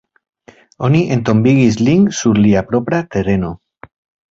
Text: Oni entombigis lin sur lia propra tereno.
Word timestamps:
Oni 0.87 1.01
entombigis 1.17 1.77
lin 1.89 2.09
sur 2.23 2.41
lia 2.47 2.65
propra 2.73 3.05
tereno. 3.19 3.55